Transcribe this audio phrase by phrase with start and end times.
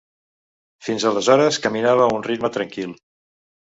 [0.87, 3.01] Fins aleshores caminava a un ritme tranquil.